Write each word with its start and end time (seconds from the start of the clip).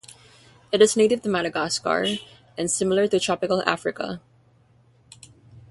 It 0.71 0.81
is 0.81 0.97
native 0.97 1.21
to 1.21 1.29
Madagascar 1.29 2.07
and 2.57 2.67
to 2.67 2.85
mainland 2.85 3.21
tropical 3.21 3.61
Africa. 3.67 4.19